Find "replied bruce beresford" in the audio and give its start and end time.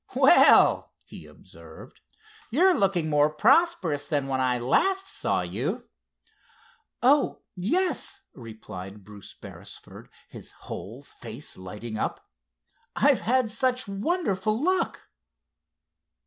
8.33-10.09